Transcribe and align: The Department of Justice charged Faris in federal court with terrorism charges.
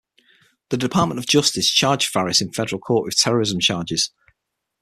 The 0.69 0.77
Department 0.77 1.19
of 1.19 1.27
Justice 1.27 1.69
charged 1.69 2.07
Faris 2.09 2.41
in 2.41 2.51
federal 2.51 2.81
court 2.81 3.05
with 3.05 3.17
terrorism 3.19 3.59
charges. 3.59 4.09